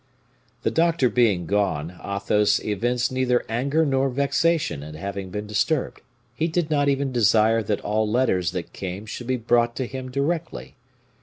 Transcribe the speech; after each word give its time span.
The 0.63 0.71
doctor 0.71 1.09
being 1.09 1.45
gone, 1.45 1.91
Athos 2.03 2.57
evinced 2.63 3.11
neither 3.11 3.45
anger 3.47 3.85
nor 3.85 4.09
vexation 4.09 4.81
at 4.81 4.95
having 4.95 5.29
been 5.29 5.45
disturbed. 5.45 6.01
He 6.33 6.47
did 6.47 6.71
not 6.71 6.89
even 6.89 7.11
desire 7.11 7.61
that 7.61 7.81
all 7.81 8.09
letters 8.09 8.49
that 8.53 8.73
came 8.73 9.05
should 9.05 9.27
be 9.27 9.37
brought 9.37 9.75
to 9.75 9.85
him 9.85 10.09
directly. 10.09 10.73